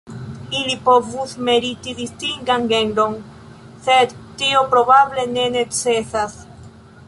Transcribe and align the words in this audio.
Ili 0.59 0.77
povus 0.85 1.35
meriti 1.49 1.93
distingan 1.99 2.65
genron, 2.73 3.13
sed 3.89 4.17
tio 4.43 4.65
probable 4.75 5.27
ne 5.37 5.45
necesas. 5.59 6.39